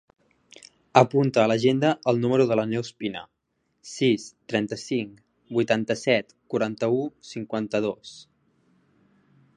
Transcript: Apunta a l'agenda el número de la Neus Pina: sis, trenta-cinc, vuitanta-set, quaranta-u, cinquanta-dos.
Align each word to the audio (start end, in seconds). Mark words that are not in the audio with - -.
Apunta 1.01 1.41
a 1.41 1.43
l'agenda 1.51 1.91
el 2.11 2.21
número 2.23 2.47
de 2.51 2.57
la 2.59 2.65
Neus 2.71 2.89
Pina: 3.03 3.21
sis, 3.91 4.27
trenta-cinc, 4.53 5.21
vuitanta-set, 5.59 6.37
quaranta-u, 6.55 7.07
cinquanta-dos. 7.37 8.19